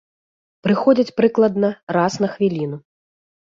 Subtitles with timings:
[0.67, 2.83] Прыходзяць прыкладна раз на хвіліну.